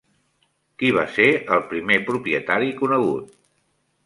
Qui 0.83 0.87
va 0.97 1.03
ser 1.17 1.27
el 1.57 1.61
primer 1.75 1.99
propietari 2.09 2.75
conegut? 2.81 3.31